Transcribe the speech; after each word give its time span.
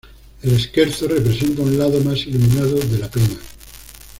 El 0.41 0.57
"scherzo" 0.59 1.07
representa 1.07 1.61
un 1.61 1.77
lado 1.77 1.99
más 1.99 2.25
iluminado 2.25 2.79
de 2.79 2.97
la 2.97 3.07
pena. 3.07 3.39